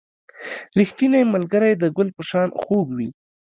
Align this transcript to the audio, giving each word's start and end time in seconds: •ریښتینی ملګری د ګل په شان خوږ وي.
•ریښتینی 0.77 1.21
ملګری 1.33 1.71
د 1.77 1.83
ګل 1.95 2.07
په 2.15 2.23
شان 2.29 2.49
خوږ 2.61 2.87
وي. 2.97 3.09